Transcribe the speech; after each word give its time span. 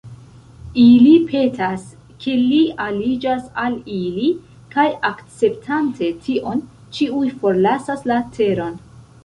Ili 0.83 1.09
petas 1.25 1.83
ke 2.23 2.33
li 2.53 2.61
aliĝas 2.85 3.45
al 3.65 3.77
ili, 3.97 4.31
kaj 4.73 4.87
akceptante 5.13 6.11
tion, 6.29 6.67
ĉiuj 6.99 7.25
forlasas 7.45 8.07
la 8.13 8.23
teron. 8.39 8.85